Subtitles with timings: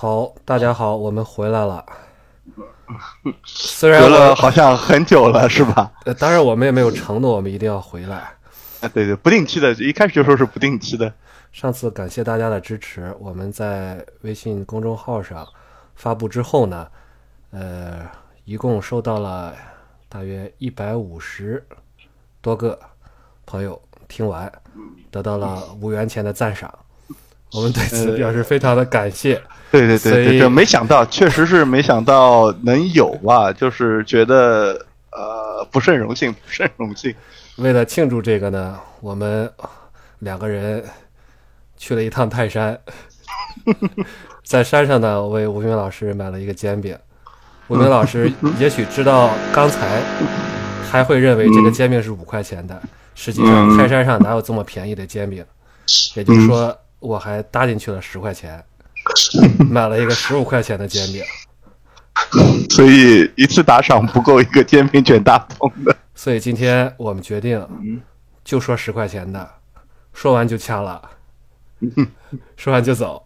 [0.00, 1.84] 好，大家好，我们回来了。
[3.44, 5.90] 虽然隔了我，好像很久了，是吧？
[6.06, 8.18] 呃当然我们也没有承诺我们一定要回来。
[8.80, 11.12] 啊，对对，不定期的，一开始就说是不定期的。
[11.50, 15.44] 上次感谢大家的支持，我们在微信公众号上
[15.96, 16.86] 发布之后呢，
[17.50, 18.08] 呃，
[18.44, 19.52] 一共收到了
[20.08, 21.66] 大约一百五十
[22.40, 22.78] 多个
[23.44, 24.48] 朋友听完，
[25.10, 26.72] 得到了五元钱的赞赏。
[27.52, 29.40] 我们对此表示非常的感谢。
[29.70, 37.14] 对对对对，这没想到，确实是没想到能有吧，就是觉得呃不甚荣幸， 不甚荣幸。
[37.56, 39.50] 为了庆祝这个呢，我们
[40.20, 40.82] 两个人
[41.76, 42.78] 去了一趟泰山，
[44.42, 46.96] 在山上呢，为吴明老师买了一个煎饼。
[47.66, 50.00] 吴明老师 也许知道刚才
[50.90, 52.80] 还会认为这个煎饼是五块钱的，
[53.14, 55.44] 实际上嗯泰山上哪有这么便宜的煎饼？
[56.14, 58.64] 也就是说，我还搭进去了十块钱，
[59.70, 61.22] 买了一个十五块钱的煎饼。
[62.70, 65.96] 所以一次打赏不够一个煎饼卷大葱的。
[66.14, 67.64] 所以今天我们决定，
[68.44, 69.48] 就说十块钱的，
[70.12, 71.00] 说完就掐了，
[72.56, 73.24] 说完就走。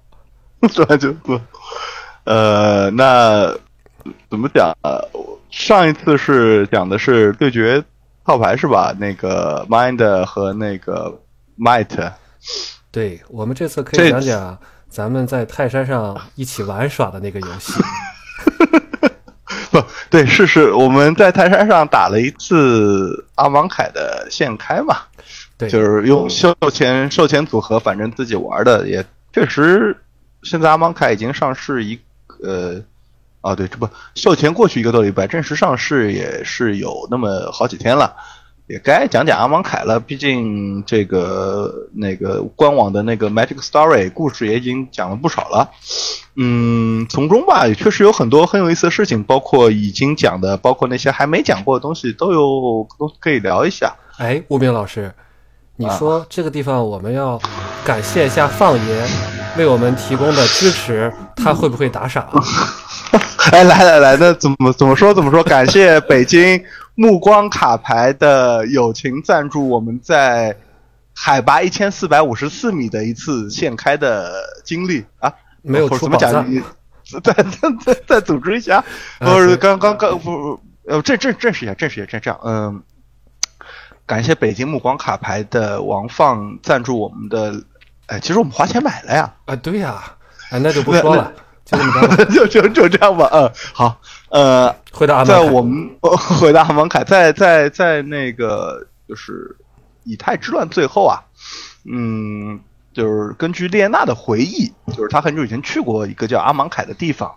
[0.71, 1.41] 说完就走，
[2.25, 3.53] 呃，那
[4.31, 4.77] 怎么讲？
[4.83, 5.01] 呃
[5.51, 7.85] 上一次是讲的是对决
[8.25, 8.95] 套牌是吧？
[8.99, 11.21] 那个 Mind 和那个
[11.59, 12.13] Might，
[12.93, 14.57] 对我们这次可以讲讲
[14.89, 17.73] 咱们在泰山上一起玩耍的那个游戏。
[19.73, 24.99] 不对，是是我们在泰山上打了一次阿芒凯的现开嘛，
[25.57, 29.97] 对，就是用售前售前组合，反正自己玩的也确实，
[30.43, 31.99] 现在阿芒凯已经上市一
[32.45, 32.81] 呃。
[33.41, 38.15] 啊，对，这不售前过去一个多礼拜，正式上市也是有那么好几天了，
[38.67, 40.01] 也该讲讲阿芒凯了。
[40.01, 45.71] 毕竟这个那个官网的那个 Magic Story 故事也已经讲了不少了。
[46.37, 53.95] 嗯，从中吧也确实有很多很有意思的事情，包括已经讲的，包括那些还没讲过的东西，都有都可以聊一下。
[54.17, 55.13] 哎，吴明老师，
[55.77, 57.39] 你啊说这个地方我们要
[57.85, 59.07] 感谢一下放爷
[59.59, 62.27] 为我们提供的支持，他会不会打赏？
[63.53, 65.43] 哎，来来来，那怎么怎么说怎么说？
[65.43, 66.59] 感谢北京
[66.95, 70.57] 目光卡牌的友情赞助，我们在
[71.15, 74.33] 海拔一千四百五十四米的一次现开的
[74.65, 75.05] 经历。
[75.19, 75.33] 啊，
[75.63, 76.51] 没有怎么出宝藏讲？
[76.51, 76.63] 你
[77.23, 77.45] 再再
[77.85, 78.85] 再再组织一下，
[79.19, 82.41] 啊不是刚刚刚不不呃正正正式一下，正式一下，这这样。
[82.45, 82.83] 嗯。
[84.05, 87.63] 感谢北京目光卡牌的王放赞助我们的，
[88.07, 90.03] 哎，其实我们花钱买了呀，啊，对呀、
[90.51, 91.33] 哎，那就不说了，
[91.73, 92.25] 就这么着吧。
[92.27, 99.57] 就就就这样吧，嗯，好，呃，回答阿在我们呃回答阿蒙凯，在在在那个就是
[100.05, 101.21] 以太之乱最后啊，
[101.85, 102.61] 嗯，
[102.93, 107.35] 就是根据列娜的回忆，就是他很久以前去过一个叫阿芒凯的地方，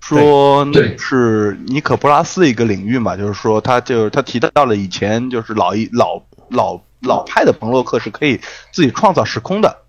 [0.00, 8.40] 说那是尼可波拉斯一个领域嘛，就是说他就是他提到了以前就是老一老老老派的彭洛克是可以
[8.72, 9.82] 自己创造时空的。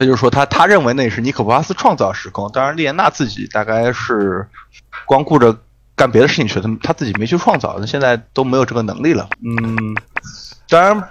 [0.00, 4.48] 那就说他，他认为那是尼可波拉斯创造时空，当然列娜自己大概是
[5.04, 5.54] 光顾着
[5.94, 9.28] 干别的事情去了，他他自己没去创造，那现在都没有这个能力了。
[9.44, 9.94] 嗯，
[10.70, 11.08] 当然，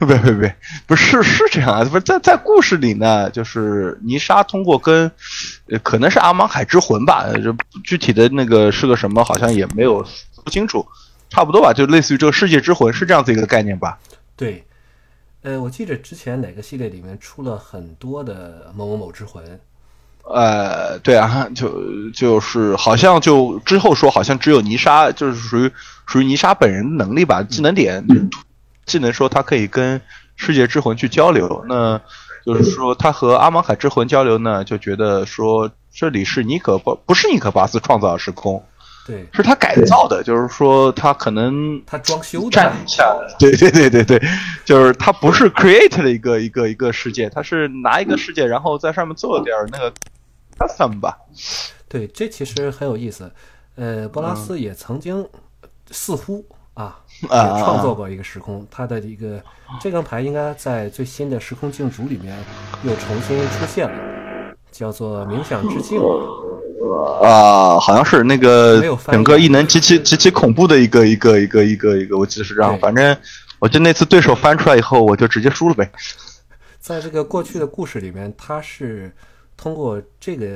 [0.00, 5.08] 别别别，不是是这样啊，不是在在故事里呢，就是泥沙通过跟
[5.68, 7.54] 呃可能是阿芒海之魂吧，就
[7.84, 10.04] 具体的那个是个什么，好像也没有
[10.42, 10.84] 不清楚，
[11.30, 14.00] 差不多吧，就类似于这个世界之魂是这样子一个概念吧。
[14.34, 14.64] 对，
[15.44, 19.60] 呃，我记着之前哪个系列里面出了很多的某某某之魂，
[20.22, 25.70] 呃，对啊，就就是好像就之后说，好像只有泥沙，就是属于
[26.06, 28.26] 属于泥沙本人的能力吧，技能点，就是
[28.86, 30.00] 技能说他可以跟
[30.34, 31.62] 世界之魂去交流。
[31.68, 32.00] 那
[32.46, 38.64] 就是说他和阿芒海之魂交流呢，就觉得说这里是尼可不不是尼可巴斯创造的时空，
[39.06, 44.22] 对是他改造的，就是说他可能他装修占的，一下，对对对对对，
[44.64, 49.92] 就是他不是 create 的一个一个一个世界，他是拿一个世界，然后在上面做点儿那个
[50.58, 51.18] custom 吧。
[51.86, 53.30] 对，这其实很有意思。
[53.76, 55.28] 呃，波拉斯也曾经
[55.90, 56.42] 似乎
[56.72, 59.42] 啊，也啊创作过一个时空，他的一个
[59.80, 62.34] 这张牌应该在最新的时空竞逐里面
[62.82, 66.00] 又重新出现了，叫做冥想之境。
[66.92, 72.78] 啊，好像是那个没有翻译整个异能极其极其恐怖的一个一个一个一个一个，我记得是这样。
[72.78, 73.16] 反正
[73.58, 75.90] 我记得那次对手翻出来以后，我就直接输了呗。
[76.80, 79.10] 在这个过去的故事里面，他是
[79.56, 80.46] 通过这个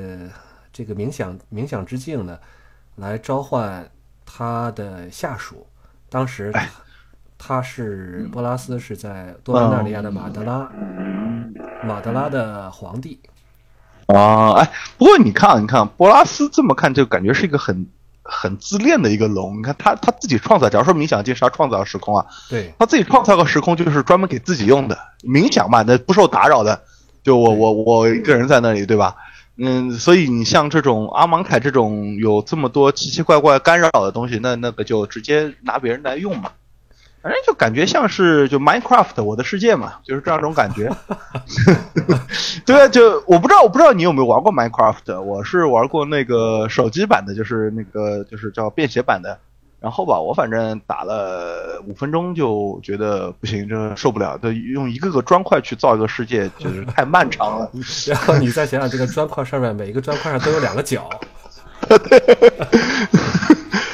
[0.73, 2.39] 这个冥想冥想之境呢，
[2.97, 3.89] 来召唤
[4.27, 5.67] 他的下属。
[6.11, 6.69] 当时哎
[7.39, 10.69] 他是波拉斯是在多兰纳利亚的马德拉，
[11.85, 13.21] 马德拉的皇帝。
[14.09, 17.87] 啊，哎，不过你看，你看波拉斯这么看，就感觉是一个很
[18.23, 19.59] 很自恋的一个龙。
[19.59, 26.81] 你看他他自己创造，假如说冥想界是他创造的时空啊，对，他自己创造个时空就是专门给自己用的冥想嘛，那不受打扰的。
[27.23, 29.15] 就我我我一个人在那里，对吧？
[29.59, 36.51] 嗯，所以你像这种阿芒凯这种有这么多奇奇怪怪干扰的东西，那那个就直接拿别人来用嘛。
[37.21, 40.91] 反正就感觉像是就 Minecraft 我的世界嘛，就是这样一种感觉。
[42.65, 49.39] 对啊，就我不知道，我不知道你有没有玩过 Minecraft，我是玩过那个手机版的，就是那个就是叫便携版的。
[49.81, 57.71] 然后吧，我反正打了五分钟就觉得不行，这受不了，得用一个个砖块去造一个世界，就是太漫长了。
[58.09, 61.09] 然后你再想想，这个砖块上面每一个砖块上都有两个角。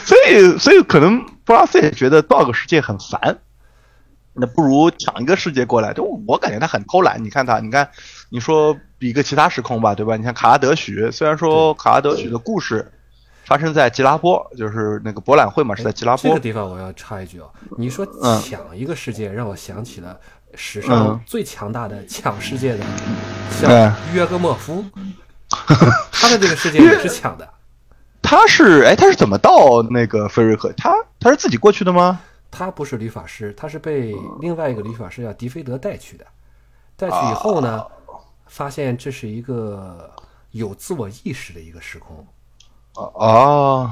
[0.05, 3.39] 所以，所以可能布拉斯也觉得造个世界很烦，
[4.33, 5.93] 那不如抢一个世界过来。
[5.93, 7.23] 就我感觉他很偷懒。
[7.23, 7.89] 你看他，你看，
[8.31, 10.17] 你说比个其他时空吧，对吧？
[10.17, 12.91] 你看卡拉德许，虽然说卡拉德许的故事
[13.45, 16.31] 发生在吉拉波，就是那个博览会嘛，是在吉拉波。
[16.31, 17.47] 这个地方我要插一句啊，
[17.77, 18.07] 你说
[18.41, 20.19] 抢一个世界，让我想起了
[20.55, 22.85] 史上最强大的抢世界的，
[23.61, 24.83] 像约格莫夫，
[26.11, 27.47] 他的这个世界也是抢的。
[28.27, 30.73] 他是哎，他是怎么到那个菲瑞克？
[30.79, 30.91] 他
[31.25, 32.21] 他是自己过去的吗？
[32.51, 36.27] 他不是理发师，他是被另外一个理发师叫迪菲德带去的。
[36.97, 37.83] 带去以后呢，
[38.47, 40.13] 发现这是一个
[40.51, 42.27] 有自我意识的一个时空。
[42.93, 43.91] 哦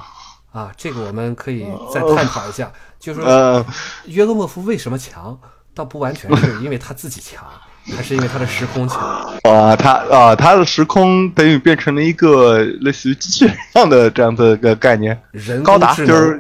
[0.53, 2.71] 啊，这个我们可以再探讨一下。
[3.01, 3.65] 就是说，
[4.05, 5.41] 约格莫夫为什么强？
[5.73, 7.43] 倒不完全是因为他自己强。
[7.97, 9.01] 还是因为他的时空强
[9.43, 16.39] 啊，他啊，他的时空等于变成了一个类似于机器人一样的这样的一个概念，人高达就是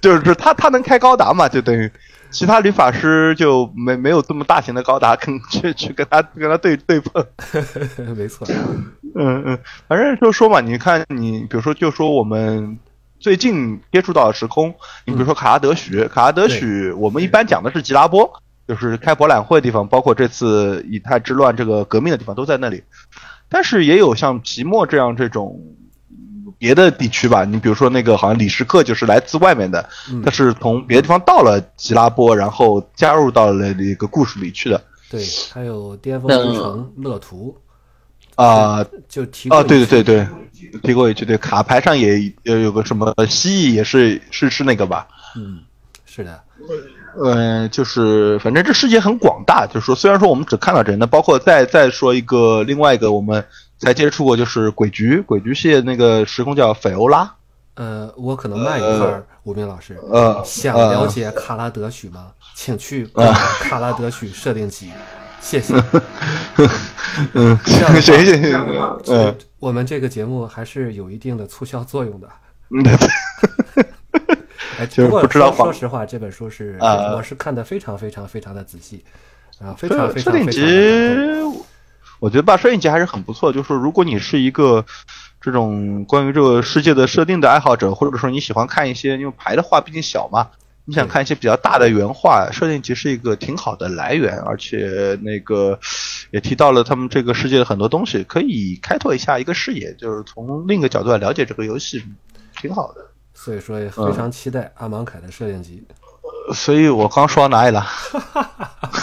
[0.00, 1.90] 就是他他能开高达嘛，就等于
[2.30, 7.24] 其他理发师就没没有这么大型的高达，跟 去去跟他跟他对对碰，
[8.16, 8.46] 没错，
[9.14, 9.58] 嗯嗯，
[9.88, 12.78] 反正就说嘛，你看你比如说就说我们
[13.18, 14.74] 最近接触到的时空，
[15.04, 18.30] 你比如说卡拉德许，卡拉德许，我们一般讲的是吉拉波。
[18.68, 22.84] 就是开博览会的地方，包括这次以太之乱这个革命的地方都在那里，
[23.48, 25.60] 但是也有像皮莫这样这种
[26.58, 27.44] 别的地区吧。
[27.44, 29.88] 你比如说那个好像李时克就是来自外面的，
[30.24, 34.82] 他是从别的地方到了吉拉波，然后加入到了那个故事里去的。
[35.10, 37.56] 对，还有巅峰之城乐图
[38.36, 45.08] 啊，就提啊，对对对对，提过一句，对卡牌上也有有个什么蜥蜴，也是是是那个吧？
[45.36, 45.60] 嗯，
[46.06, 46.40] 是的。
[47.24, 53.44] 嗯，就是反正这世界很广大，就是说，虽然说我们只看到这，那包括再再说一个另外一个我们
[53.80, 57.28] 才接触过，就是鬼局，鬼局系列那个时空叫斐欧拉。
[57.74, 59.98] 呃，我可能慢一会儿，吴斌老师。
[60.10, 62.28] 呃，想了解卡拉德许吗？
[62.54, 63.06] 请去
[63.60, 64.90] 卡拉德许设定集，
[65.40, 65.74] 谢谢。
[67.32, 72.28] 嗯，行行行，嗯，我们这个节目还是有一定的促销作用的。
[72.70, 72.84] 嗯。
[74.96, 79.04] 不过说说实话，这本书是我是看的非常非常非常的仔细，
[79.60, 80.50] 啊，非常非常非常。
[80.50, 80.62] 集，
[82.20, 83.52] 我觉得吧，摄影集还是很不错。
[83.52, 84.84] 就是说，如果你是一个
[85.40, 90.50] 这种关于这个世界的设定的爱好者，或者说你喜欢看一些，因为牌的画毕竟小嘛，
[90.84, 95.78] 你想看一些比较大的原画，设定集是一个挺好的来源，而且那个
[96.30, 102.04] 也提到了他们这个世界的很多东西，可以开拓一下一个视野，就是从另一个角度来了解这个游戏，
[102.60, 103.06] 挺好的。
[103.32, 105.82] 所以说也非常期待阿芒凯的摄影集，
[106.52, 107.86] 所以我刚说到哪里了？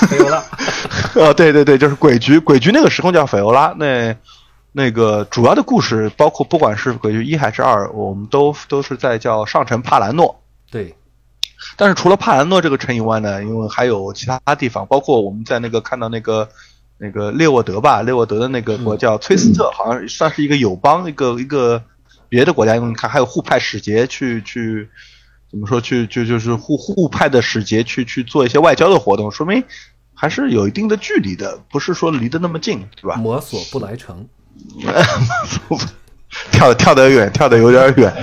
[0.09, 0.43] 菲欧拉，
[1.15, 3.73] 呃， 对对对，就是鬼局，鬼局那个时空叫斐欧拉。
[3.77, 4.15] 那
[4.71, 10.41] 那个主要的故事，包括不管是鬼局一还是二，我们都都是在叫上城帕兰诺。
[10.71, 10.95] 对，
[11.75, 16.47] 但是除了帕兰诺这个城以外呢，因为还有其他地方，包括我们在那个看到那个
[16.97, 21.81] 那个列沃德吧，列沃德的那个国叫崔斯特，好像算是一个友邦，一个一个。
[22.29, 24.89] 别的国家，因为你看还有互派使节去去，
[25.49, 29.63] 怎么说去就就是互互派的使节去去做一些外交的活动，说明
[30.13, 33.15] 还是有一定的距离的，不是说离得那么近，对吧？
[33.15, 34.27] 摩索不来城，
[36.51, 38.13] 跳跳得远，跳得有点远。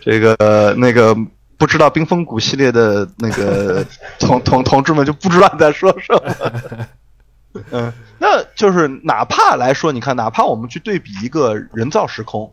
[0.00, 1.16] 这个那个
[1.56, 3.86] 不知道冰封谷系列的那个
[4.18, 7.66] 同同同志们就不知道你在说什么。
[7.70, 12.52] 嗯，那就是哪怕来说，你看，哪怕我们去对比一个人造时空。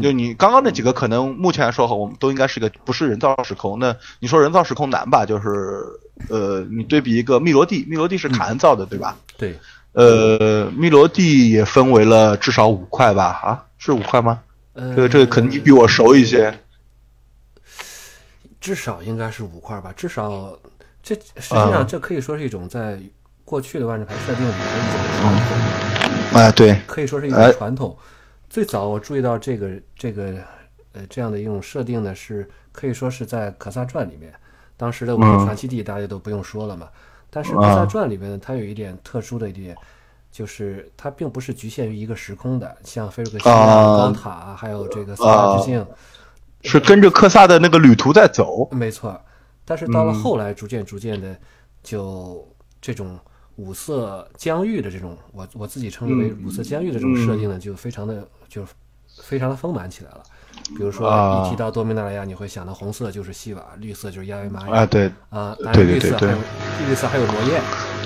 [0.00, 3.78] 就你刚刚那几个，可能目前来说，我们都应该是一个不是人造时空。
[3.78, 5.26] 那你说人造时空难吧？
[5.26, 5.84] 就是
[6.30, 9.16] 呃，你对比一个密罗地，密罗地是卡恩造的，对吧？
[9.36, 9.58] 对。
[9.92, 13.24] 呃，密罗地也分为了至少五块吧？
[13.42, 14.40] 啊，是五块吗？
[14.74, 16.58] 这个这个可能你比我熟一些。
[18.58, 19.92] 至少应该是五块吧？
[19.94, 20.56] 至少
[21.02, 22.98] 这实际上这可以说是一种在
[23.44, 24.60] 过去的万智牌设定里的一
[24.92, 26.40] 种传统。
[26.40, 27.94] 哎，对，可以说是一种传统。
[28.52, 30.34] 最早我注意到这个这个
[30.92, 34.30] 呃这样的一种设定呢，是可以说是在《可萨传》里面，
[34.76, 36.86] 当时的五个传奇地大家都不用说了嘛。
[37.30, 39.74] 但是《可萨传》里面呢，它有一点特殊的一点，
[40.30, 45.86] 就是它并不是局限于一个时空的，像菲鲁克西亚、高塔，还有这个斯巴之境，
[46.60, 48.68] 是跟着克萨的那个旅途在走。
[48.70, 49.18] 没错，
[49.64, 51.34] 但是到了后来，逐渐逐渐的，
[51.82, 52.46] 就
[52.82, 53.18] 这种
[53.56, 58.64] 五色疆域的这种，我我自己称之为五色疆域的这种设定呢，就非常的就
[59.20, 60.22] 非常的丰满起来了。
[60.76, 61.10] 比如说，
[61.44, 66.34] 一提到多米纳利亚，你会想到红色就是西瓦，绿色就是亚维玛啊，对啊，对对对对，
[66.88, 67.60] 绿色还有罗燕，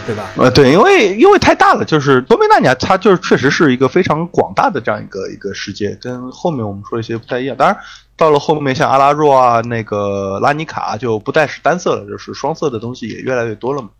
[0.06, 0.30] 对吧？
[0.36, 7.56] 呃，对，因为因为太大了，就是多米纳尼亚，它就是确实是一个非常广大的这样一个一个世界，跟后面我们说一些不太一样。
[7.56, 7.76] 当然，
[8.16, 13.90] 到了后面像阿拉若啊，那个拉尼卡就不再是单色了，就是双色的东西也越来越多了嘛。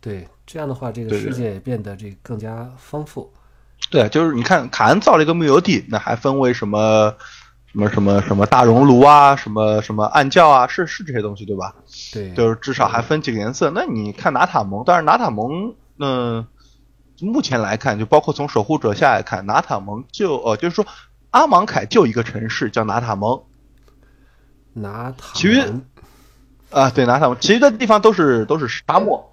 [0.00, 3.32] 对，这样的话，这个世界也变得这更加丰富。
[3.90, 7.14] 对，就是你看卡恩造了一个木油地，那还分为什么？
[7.72, 11.72] 什么什么什么大熔炉啊，什么什么暗教啊，是是这些东西对吧？
[12.12, 13.70] 对，就是至少还分几个颜色。
[13.72, 16.44] 那你看拿塔蒙，但是拿塔蒙，嗯，
[17.20, 20.84] 目前来看，就包括从守护者下来看，拿塔蒙就呃，就是说
[21.30, 23.40] 阿芒凯就一个城市叫拿塔蒙，
[24.72, 25.62] 拿塔，其余
[26.70, 29.29] 啊，对拿塔蒙，其余的地方都是都是沙漠，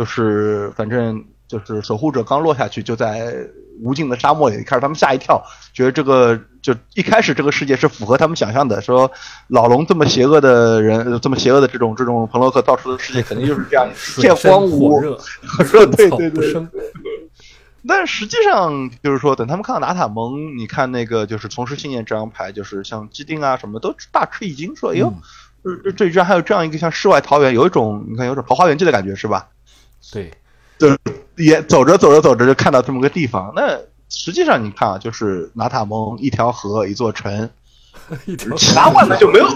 [0.00, 3.46] 就是反正就是守护者刚落下去就在。
[3.82, 5.42] 无尽的沙漠里，开始他们吓一跳，
[5.72, 9.10] 觉得这个就一开始这个世界是符合他们想象的，说
[9.48, 13.88] 老龙这么邪恶的人，这么邪恶的这种这种彭洛克造出的世界，肯定就是这样
[14.18, 16.66] 一片荒芜，热，对对对。
[17.88, 25.10] 但实际上就是说，等他们看到拿塔蒙，你看那个就是从事信念这张牌，就是像基丁啊什么，都大吃一惊，说哎呦，
[25.84, 29.48] 这这居然还有这样一个像世外桃源，有一种你看有种桃花源记的感觉是吧？
[30.12, 30.30] 对。
[30.78, 30.96] 就
[31.36, 33.52] 也走着走着走着就看到这么个地方。
[33.54, 37.50] 那实际上你看啊，就是拿塔蒙一条河一座城，
[38.56, 39.46] 其他外面就没有。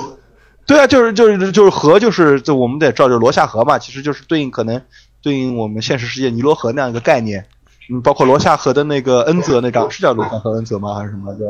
[0.66, 4.80] 对啊，就是就是就是河，就是就我们得照着罗夏河嘛，其实就是对应可能
[5.22, 7.46] 对应我们现实世界尼罗河那样一个概念。
[7.90, 10.94] 嗯，包括罗夏河的那个恩泽那张是叫罗夏河恩泽吗？
[10.94, 11.40] 还是什么的？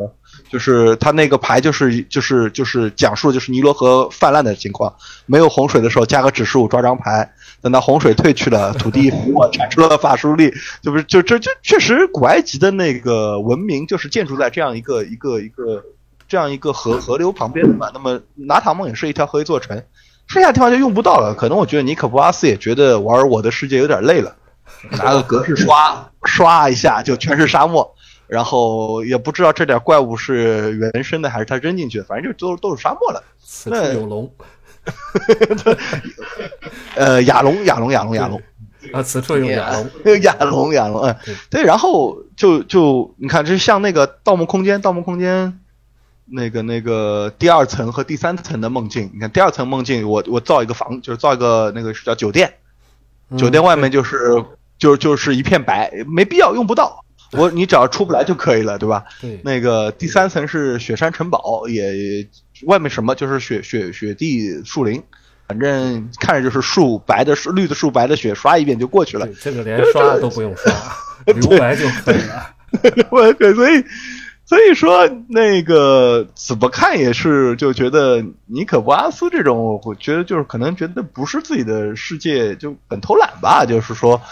[0.51, 4.93] 就是他那个牌就是就是就是讲述就是尼罗河泛滥的情况，
[5.27, 7.33] 没有洪水的时候加个指数抓张牌。
[7.63, 15.83] 等到洪水退去了，土地肥沃，产出了法术力，就不是就这就确实古埃及的那个文明就是建筑在这样一个一个一个
[16.29, 17.91] 这样一个河河流旁边的嘛。
[17.95, 19.83] 那么拿塔梦也是一条河一座城，
[20.27, 21.35] 剩下地方就用不到了。
[21.35, 24.37] 可能我觉得尼可波阿斯也觉得玩我的世界有点累了，
[24.93, 27.95] 拿个格式刷刷一下就全是沙漠，
[28.27, 33.23] 然后也不知道这点怪物是原生的还是他扔进去的，反正就都都是沙漠了。
[33.43, 33.71] 此。
[33.71, 34.31] 处有龙。
[36.95, 38.43] 呃，亚龙，亚龙，亚龙，亚龙
[38.93, 41.17] 啊，此处有亚龙，亚龙，亚龙，嗯，
[41.49, 45.47] 对，然后就就你看，这像那个《盗墓空间》，《盗墓空间》
[46.27, 52.53] 那个那个第二层和第三层的梦境，你看第二层梦境，我我造一个房，就是造一个那个是叫酒店，
[53.39, 54.45] 酒店外面就是
[54.79, 59.05] 就就是一片白，没必要用不到，我你只要出不来就可以了，对吧？
[59.21, 62.29] 对，那个第三层是雪山城堡，也。
[62.67, 65.03] 外面什么就是雪雪雪地树林，
[65.49, 69.29] 反正看着就是树白的树绿的树白的雪，刷一遍就过去了。
[69.43, 70.73] 这个连刷都不用刷，
[71.27, 73.35] 留白就可以了。
[73.35, 73.85] 对，所以
[74.47, 83.67] 所以说那个怎么看也是就觉得尼可波阿斯这种，我觉得就是可能觉得不是自己的世界，就很偷懒吧。
[83.67, 84.23] 就是说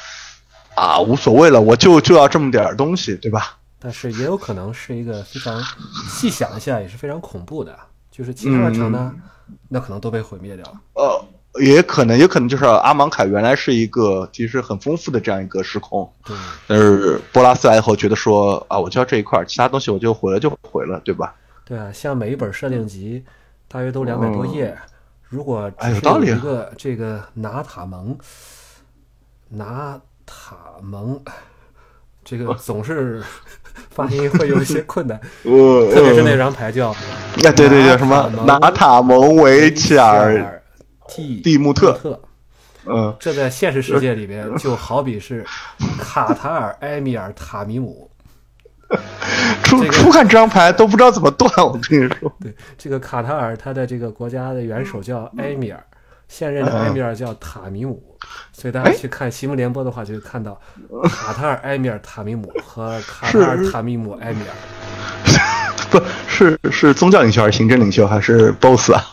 [0.83, 3.57] 啊，无所谓了，我就就要这么点东西，对吧？
[3.79, 5.63] 但是也有可能是一个非常
[6.09, 7.79] 细想一下也是非常恐怖的。
[8.11, 9.15] 就是其他的城呢，
[9.69, 10.81] 那可能都被毁灭掉了。
[10.95, 11.25] 呃，
[11.63, 16.13] 也可能，也可能就是阿芒凯原来是一个其实很丰富的这样一个时空。
[16.25, 16.37] 对。
[16.67, 21.33] 但是波拉斯来以后觉得说啊，我就要这一块，其他东西我就毁了就毁了，对吧？
[21.65, 23.25] 对啊，像每一本设定集
[23.69, 24.77] 大约都两百多页，
[25.29, 26.31] 如果哎有道理。
[26.31, 28.19] 一个这个拿塔蒙，
[29.49, 29.99] 拿
[30.33, 31.21] 塔蒙，
[32.25, 33.23] 这个总是。
[33.89, 36.97] 发音会有一些困难， 特别是那张牌叫啊，
[37.57, 40.63] 对对叫，什么拿塔蒙维切尔
[41.09, 42.21] 蒂蒂穆特，
[42.85, 45.43] 嗯，这在现实世界里边就好比是
[45.99, 48.11] 卡塔尔埃米尔塔米姆，
[49.65, 55.83] 初初看这张牌都不知道怎么断，我跟你说，对这个卡塔尔他的这个国家的元首叫埃米尔。
[56.29, 58.03] 现任的埃米尔叫塔米姆，
[58.53, 60.61] 所以大家去看新闻联播的话，就会看到
[61.11, 64.55] 卡塔尔埃米尔塔米姆和卡塔尔塔米姆埃米尔。
[65.91, 69.05] 不是是宗教领袖还是行政领袖还是 boss 啊？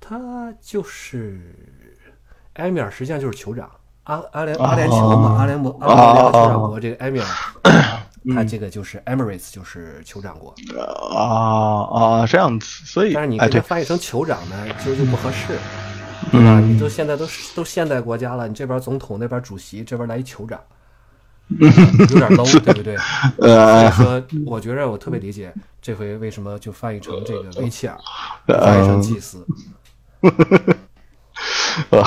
[0.00, 1.40] 他就是
[2.54, 3.70] 埃米尔，实际上就是酋长
[4.04, 7.26] 阿阿联阿联酋嘛，阿联酋阿联酋酋长国这个 埃米尔。
[8.34, 10.52] 他这个就是 Emirates 就是酋长国。
[11.16, 15.56] 啊啊，这样子，所以但是你翻译成酋长呢，就就不合适，
[16.32, 16.60] 对吧？
[16.60, 20.58] 你都现在都是都现代国家了，你这边总统那边主席，这边来一酋长，
[21.48, 22.96] 有点 low，对不对？
[23.38, 27.96] 呃以说，我觉着我特别理解这回为什么就翻译成这个维切尔，
[28.46, 29.46] 呃翻译成祭司。
[31.90, 32.02] 呃，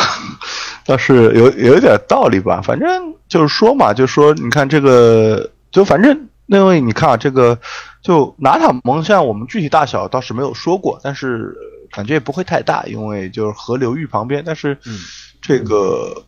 [0.85, 2.59] 倒是有有一点道理吧。
[2.61, 7.57] 反正就是说嘛，就说你看这个，就反正那位你看啊，这个
[8.01, 11.55] 就拿塔蒙，像我们具体大小倒是没有说过，但是
[11.91, 14.43] 感觉也不会太大，因为就是河流域旁边。
[14.45, 14.99] 但是嗯
[15.41, 16.23] 这个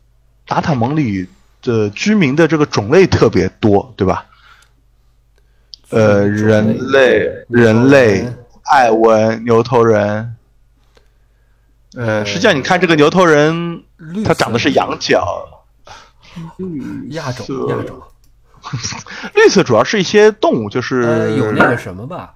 [0.47, 1.27] 达塔蒙里
[1.61, 4.25] 的居民的这个种类特别多，对吧？
[5.89, 8.25] 呃，人类、人类、
[8.63, 10.35] 艾文、牛头人。
[11.93, 15.65] 呃，实际上你看这个牛头人，绿它长的是羊角，
[17.09, 18.01] 亚种亚种，
[19.35, 22.33] 绿色主要是一些动物，就是、呃，有那个什么吧，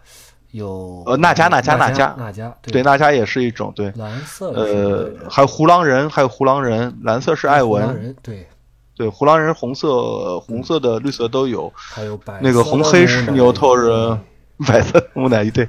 [0.55, 8.47] 有呃纳迦纳迦纳纳迦纳迦，对，纳迦也是一种，对，蓝色呃，还有胡狼人，还有胡狼人，蓝色是艾文，人对，
[8.95, 14.19] 对，胡狼人红色、红色的、绿色都有，还有白那个红黑是牛头伊人，
[14.65, 15.67] 白色的木乃伊，对，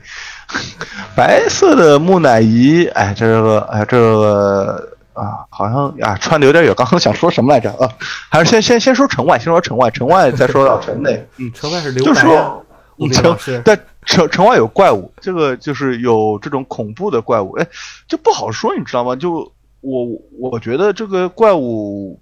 [1.17, 6.73] 白色的木乃伊，哎，这个，哎，这个啊，好像啊，穿的有点远。
[6.77, 7.91] 刚刚想说什么来着啊？
[8.31, 11.27] 还是先先先说城外，先说城外，城外再说到城内。
[11.39, 12.65] 嗯，城外是留就白呀说
[12.99, 17.67] 吴斌城老师，在城城外有怪物，这个就是有这种恐怖的怪物，哎，
[18.09, 19.15] 就不好说，你知道吗？
[19.17, 20.07] 就我
[20.39, 22.19] 我觉得这个怪物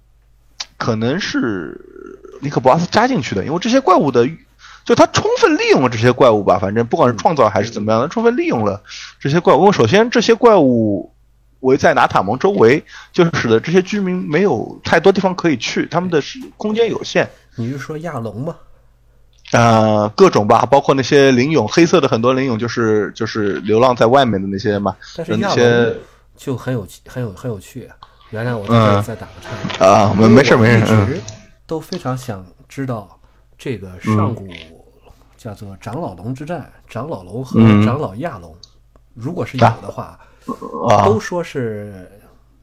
[0.77, 1.79] 可能是
[2.41, 4.27] 尼克博阿斯加进去的，因为这些怪物的，
[4.83, 8.83] 就他充分利用了这些怪物吧，反正不管是创造还是怎么样他，充分利用了
[9.19, 9.61] 这些怪物。
[9.61, 11.13] 因为首先这些怪物
[11.61, 16.21] 围在拿塔蒙周围，就使得这些居民没有太多地方可以去，他们的
[16.57, 17.29] 空间有限。
[17.55, 18.55] 你是说亚龙吗？
[19.51, 25.95] 呃，各种吧，包括那些灵勇，黑色的很多灵勇就是就是流浪在外面的那些嘛，但是那些
[26.35, 27.89] 就很有很有很有趣。
[28.31, 28.65] 原来我
[29.03, 29.33] 再打个
[29.77, 31.07] 岔，啊，没没事没事，我一嗯。
[31.07, 31.21] 直
[31.67, 33.19] 都非常想知道
[33.57, 34.47] 这个上古
[35.37, 37.85] 叫做长老龙之战，长老龙和嗯。
[37.85, 38.53] 长老亚龙，
[39.13, 40.19] 如果是有的话，
[40.89, 41.05] 啊。
[41.05, 42.11] 都说是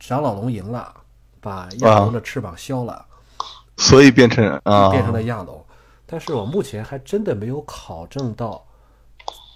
[0.00, 0.92] 长老龙赢了，
[1.40, 3.04] 把亚龙的翅膀削了，
[3.76, 5.61] 所以变成啊，变成了亚龙。
[6.12, 8.62] 但是我目前还真的没有考证到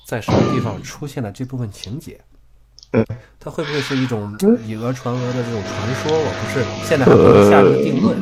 [0.07, 2.19] 在什么地方出现了这部分情节。
[2.93, 3.05] 嗯，
[3.39, 6.19] 它会不会是一种以讹传讹的这种传说？
[6.19, 8.17] 我不是现在还不能下这个定论。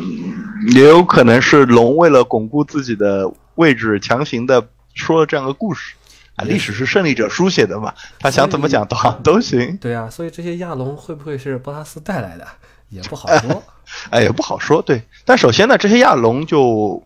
[0.74, 5.94] 也有可能是龙为了巩固自己的位置，强行的说了这样的故事。
[6.34, 12.44] 啊，历史是胜利者书写的嘛，他想怎么讲都都行，对啊，所以这些亚龙会不会是波拉斯带来的，
[12.88, 13.62] 也不好说。
[14.10, 14.82] 哎，也不好说。
[14.82, 17.00] 对，但首先呢，这些亚龙就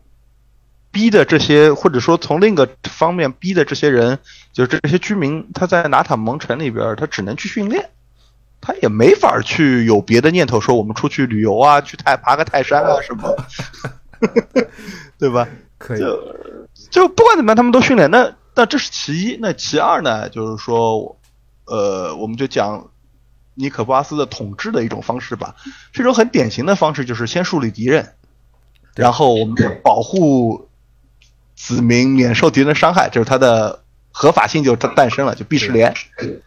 [0.99, 4.19] 逼的这些，或者说从另一个方面逼的这些人，
[4.53, 7.91] 就是这些居民，他在拿塔蒙城里边，他只能去训练，
[8.61, 13.37] 他也没法去有别的念头，说我们出去旅游啊，去泰爬个泰山啊什么，
[15.21, 15.47] 对吧？
[15.79, 16.35] 可以，就
[16.91, 18.11] 就不管怎么样，他们都训练。
[18.11, 21.17] 那那这是其一，那其二呢，就是说，
[21.67, 22.91] 呃，我们就讲
[23.55, 25.55] 尼可波阿斯的统治的一种方式吧。
[25.93, 28.15] 这种很典型的方式就是先树立敌人，
[28.97, 30.68] 然后我们保护
[31.59, 33.81] 子民免受敌人的伤害，就是他的
[34.13, 35.93] 合法性就诞诞生了，就毕士连，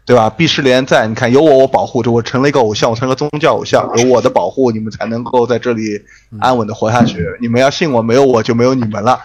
[0.05, 0.29] 对吧？
[0.29, 6.01] 毕士连在，你看有我我保护，就我成了一个偶像，我成了宗教偶像，有我的保护，你们才能够在这里
[6.39, 7.25] 安稳的活下去。
[7.41, 9.19] 你们要信我，没有我就没有你们了。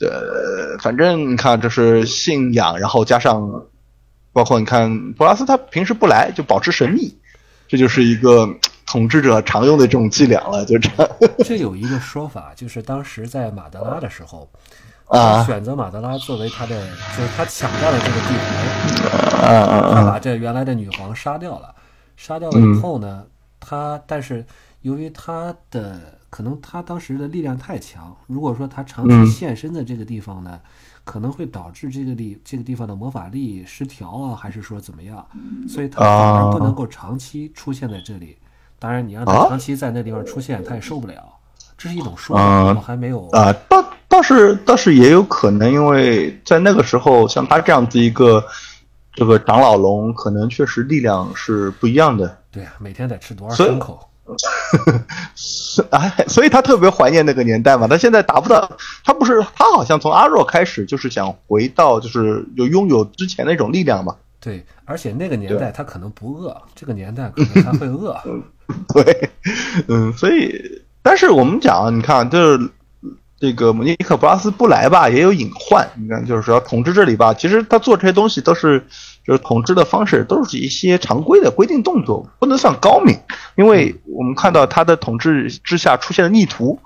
[0.00, 3.62] 呃，反正你看，这是信仰，然后加上，
[4.32, 7.14] 包括你看普拉斯他平时不来，就保持神秘，
[7.68, 8.48] 这就是一个
[8.86, 11.08] 统治者常用的这种伎俩了，就这样。
[11.44, 14.46] 这有一个说法，就是当时在马德拉的时候，
[15.06, 18.34] 啊选择马德拉作为他的，就是他抢占了这个地
[19.00, 19.94] 盘，啊啊啊！
[19.94, 21.74] 他把这原来的女皇杀掉了。
[22.16, 23.24] 杀掉了以后呢，
[23.60, 24.44] 他但是
[24.80, 30.58] 由于他的可能他当时的力量太强，如果说他长期现身在这个地方呢，
[31.04, 35.24] 可能会导致这个地这个地方的魔法力失调啊，还是说怎么样？
[35.68, 38.38] 所以他反而不能够长期出现在这里。
[38.78, 41.22] 当然，你让他啊长期在那地方出现，他也受不了。
[41.76, 48.44] 这是一种说啊法，我还没有啊，倒倒是倒是也有可能，因为在那个时候，像他这样子一个
[49.14, 52.38] 这个长老龙，可能确实力量是不一样的。
[52.50, 54.08] 对啊，每天得吃多少牲口？
[55.90, 57.86] 哎，所以他特别怀念那个年代嘛。
[57.86, 58.68] 他现在达不到，
[59.04, 64.16] 他不是他好像从阿若开始就是想回到，就是有拥有之前那种力量嘛。
[64.40, 68.16] 对，而且那个年代他可能不饿，这个年代可能他会饿。
[68.92, 69.30] 对，
[69.88, 72.70] 嗯，所以，但是我们讲，你看，就是
[73.38, 75.86] 这个尼克布拉斯不来吧，也有隐患。
[75.94, 78.82] 你看，就是说统治这里吧，其实他做这些东西都是，
[79.26, 83.14] 就是统治的方式都是一些常规的规定动作，不能算高明。
[83.56, 86.78] 因为我们看到他的统治之下出现了逆徒，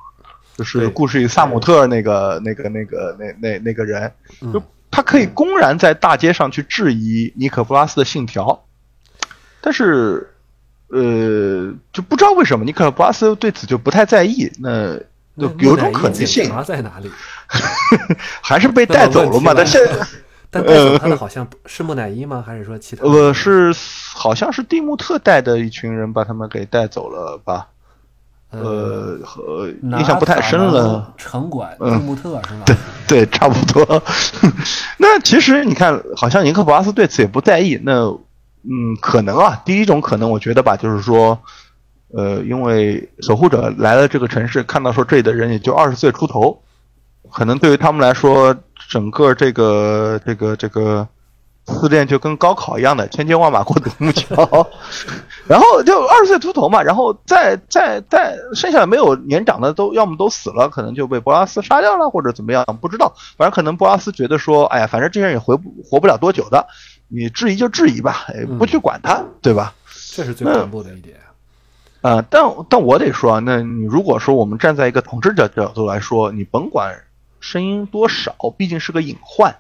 [0.57, 4.13] 就是故事里萨姆特那个那个那个那那那个人，
[4.53, 4.61] 就
[4.91, 8.65] 他可以公然在大街上去质疑尼克布拉斯的信条，
[9.61, 10.27] 但是。
[10.93, 14.51] 呃，就不知道为什么尼克布拉斯对此就不太在意。
[14.59, 14.99] 那
[15.37, 17.11] 有种可能性在哪里？
[18.43, 19.53] 还是被带走了嘛？
[19.57, 19.81] 但现，
[20.51, 22.43] 但带走他的好像是木乃伊吗？
[22.47, 23.05] 还是说其他？
[23.07, 23.75] 呃，是
[24.15, 27.67] 好像是蒂姆特带的一群人把他们给带走了吧？
[28.51, 29.19] 呃，
[29.83, 31.13] 印象不太深了。
[31.17, 32.65] 城管蒂姆特是吧？
[32.67, 34.03] 对对，差不多。
[34.99, 37.81] 那其实你看，好像尼克布拉斯对此也不在意。
[37.83, 38.19] 那。
[38.63, 41.41] 嗯，可能啊，第一种可能，我觉得吧，就是说，
[42.13, 46.63] 呃，因为守护者来了这个城市，看到说这里的人也就二十岁出头，
[47.33, 48.55] 可能对于他们来说，
[48.89, 51.07] 整个这个这个这个
[51.69, 54.69] 试炼就跟高考一样的，千军万马过独木桥，
[55.47, 66.67] 然后就二十岁出头嘛，然后再再再剩下的没有年长的都要么都死了，可能就被博拉斯杀掉了，或者怎么样，不知道，反正可能博拉斯觉得说，哎呀，反正这些人也活不活不了多久的。
[67.13, 69.75] 你质疑就质疑吧，不去管他，对吧？
[70.13, 71.17] 这是最恐怖的一点。
[72.03, 77.03] 啊，但但我得说，那你如果说我们站在一个统治者角度来说，你甭管
[77.41, 79.55] 声音多少，毕竟是个隐患。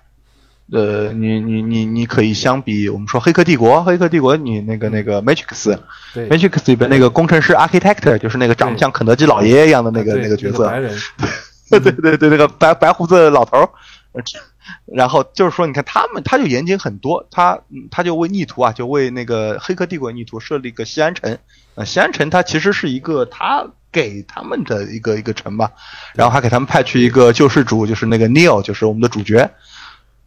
[0.72, 10.70] 呃，你你你你可以相比我们说《黑客帝国》，《黑客帝国》你那个那个 Matrix，Matrix 里边那个工程师 Architect，就是那个长得像肯德基老爷爷一样的那个那个角色，
[11.70, 13.68] 对对对，那个白白胡子老头儿。
[14.86, 17.58] 然后就是说，你看他们，他就严谨很多，他
[17.90, 21.38] 他就为逆徒啊，就为那个黑客帝国逆徒设立一个西安城。
[21.76, 25.70] 啊，西安城它其实是一个他给他们的一个一个城吧，
[26.14, 29.48] 然后还给他们派去一个救世主，就是那个 Neil，就是我们的主角，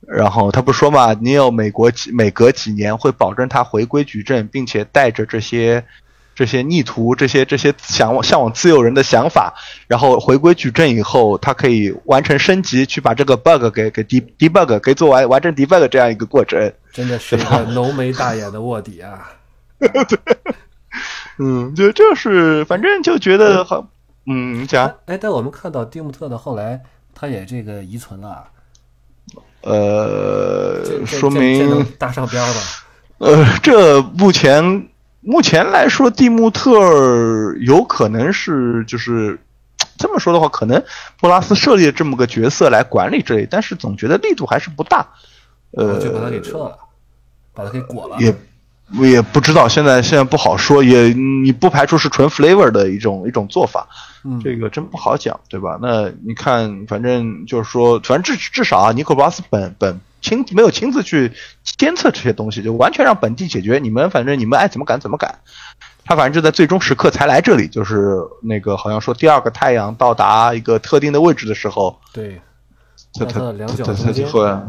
[0.07, 5.85] 然后他不说嘛，Neil 美国每隔几年会保证他回归矩阵，并且带着这些。
[6.35, 9.53] 这些逆徒，这些这些向往向往自由人的想法，
[9.87, 16.73] 然后回归矩阵以后，他可以完成升级，去把这个 bug 给给 de debug 给做完，完成 debug 这样一个过程。
[16.91, 19.29] 真的是一个浓眉大眼的卧底啊！
[19.79, 19.89] 对
[21.37, 23.87] 嗯，就就是反正就觉得好，
[24.25, 24.95] 嗯，讲。
[25.05, 26.81] 哎，但我们看到蒂姆特的后来，
[27.13, 28.43] 他也这个遗存了。
[29.61, 32.55] 呃，说明搭上边了。
[33.19, 34.87] 呃，这目前。
[35.25, 39.39] 目前来说，蒂穆特有可能是就是
[39.97, 40.83] 这么说的话，可能
[41.19, 45.07] 布拉斯设立了这么个角色来管理这里，但是总觉得力度还是不大。
[45.71, 46.77] 呃，就把他给撤了，
[47.53, 48.17] 把他给裹了。
[48.19, 48.35] 也
[49.09, 53.87] 也不知道，现在现在不好说，也你不排除是纯 flavor 的一种一种做法。
[54.23, 55.79] 嗯，这个真不好讲，对吧？
[55.81, 59.99] 那你看，反正就是说，反正至至少啊，尼克布拉斯本本。
[60.23, 61.31] 亲没有亲自去
[61.77, 63.77] 监测这些东西，就完全让本地解决。
[63.77, 65.39] 你们反正你们爱怎么赶怎么赶。
[66.05, 72.41] 他反正就在最终时刻才来这里，就是那个好像说第二个太阳到达一个特定的位置的时候，对，
[73.13, 74.59] 他他他他就会，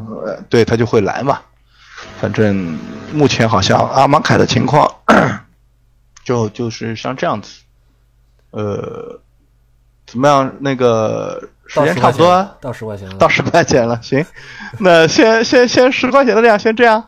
[0.48, 1.40] 对他就会来嘛。
[2.20, 2.78] 反正
[3.12, 4.88] 目前好像阿芒凯的情况，
[6.24, 7.62] 就就是像这样子。
[8.50, 9.20] 呃，
[10.06, 10.54] 怎么样？
[10.60, 11.48] 那个。
[11.66, 13.98] 时间差不多，到十块钱了，到十块钱了。
[14.03, 14.24] 行，
[14.79, 17.03] 那先先先十块钱的量，先这样。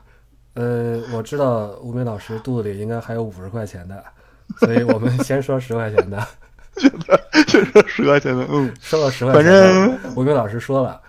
[0.55, 4.03] 呃，我知道吴明老师肚子里应该还有五十块钱的，
[4.59, 6.27] 所以我们先说十块钱的。
[7.47, 9.43] 先说十块钱的，嗯，收了十块钱。
[9.43, 11.01] 反正吴明老师说了，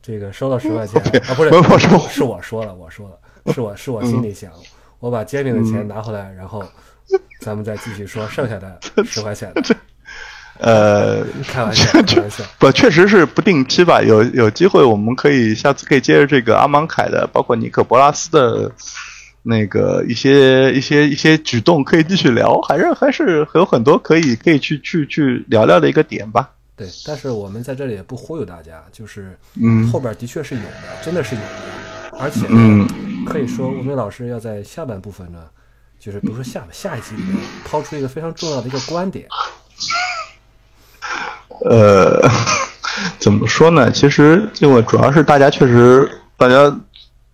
[0.00, 4.50] 这个收了十块钱啊，不是，不是，是我说了，我说了，是我是我心里想，
[4.98, 6.64] 我把煎饼的钱拿回来，然后
[7.40, 9.62] 咱们再继续说剩下的 十块钱的。
[10.62, 14.00] 呃，开玩笑， 开玩笑，不，确实是不定期吧。
[14.00, 18.70] 有有机会，我们可以下次可以接着这个阿芒凯的，包括尼克博拉斯的，
[19.42, 22.60] 那个一些一些一些举动，可以继续聊。
[22.60, 26.48] 还是还是有很多可以可以去去去聊聊的一个点吧。
[26.76, 30.68] 对，但是我们在这里也不忽悠大家，就是嗯，后边的确是有的，
[31.04, 32.86] 真的是有的，而且嗯，
[33.26, 35.40] 可以说吴明老师要在下半部分呢，
[35.98, 39.26] 就是比如说下下一集里面抛出一个非常重要的一个观点。
[41.64, 42.28] 呃，
[43.18, 43.90] 怎么说呢？
[43.90, 46.76] 其实因为主要是大家确实，大家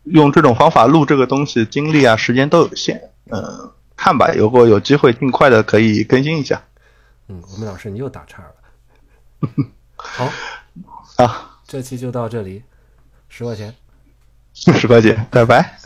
[0.05, 3.11] 用这种方法录这个东西，精力啊、时间都有限。
[3.31, 6.63] 嗯，看吧，如果有机会，尽快的可以更新一下。
[7.29, 9.49] 嗯，我们老师你又打岔了。
[9.97, 10.31] 好，
[11.17, 12.63] 啊，这期就到这里，
[13.29, 13.75] 十块钱，
[14.55, 15.79] 十块钱，拜拜。